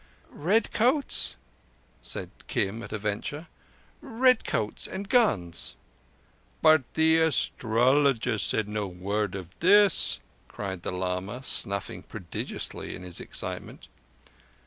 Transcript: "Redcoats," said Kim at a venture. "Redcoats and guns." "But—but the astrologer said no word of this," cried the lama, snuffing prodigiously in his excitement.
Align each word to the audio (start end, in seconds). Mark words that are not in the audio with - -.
"Redcoats," 0.31 1.35
said 2.01 2.31
Kim 2.47 2.81
at 2.81 2.91
a 2.91 2.97
venture. 2.97 3.45
"Redcoats 4.01 4.87
and 4.87 5.07
guns." 5.07 5.75
"But—but 6.63 6.95
the 6.95 7.19
astrologer 7.19 8.39
said 8.39 8.67
no 8.67 8.87
word 8.87 9.35
of 9.35 9.53
this," 9.59 10.19
cried 10.47 10.81
the 10.81 10.89
lama, 10.91 11.43
snuffing 11.43 12.01
prodigiously 12.01 12.95
in 12.95 13.03
his 13.03 13.21
excitement. 13.21 13.89